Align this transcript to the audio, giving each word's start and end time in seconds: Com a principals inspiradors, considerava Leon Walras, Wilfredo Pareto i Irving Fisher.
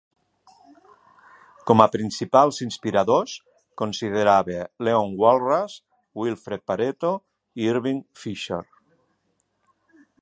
Com 1.71 1.81
a 1.83 1.85
principals 1.95 2.61
inspiradors, 2.65 3.35
considerava 3.83 4.57
Leon 4.87 5.13
Walras, 5.25 5.77
Wilfredo 6.23 6.67
Pareto 6.73 7.13
i 7.63 7.71
Irving 7.77 8.01
Fisher. 8.25 8.61